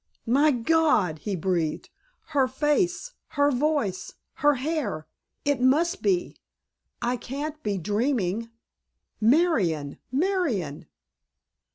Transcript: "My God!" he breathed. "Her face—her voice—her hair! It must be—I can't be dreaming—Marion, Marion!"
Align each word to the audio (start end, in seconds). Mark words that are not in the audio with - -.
"My 0.25 0.49
God!" 0.49 1.19
he 1.19 1.35
breathed. 1.35 1.91
"Her 2.29 2.47
face—her 2.47 3.51
voice—her 3.51 4.55
hair! 4.55 5.05
It 5.45 5.61
must 5.61 6.01
be—I 6.01 7.17
can't 7.17 7.61
be 7.61 7.77
dreaming—Marion, 7.77 9.99
Marion!" 10.11 10.87